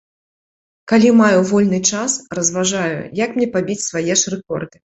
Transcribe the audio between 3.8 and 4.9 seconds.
свае ж рэкорды.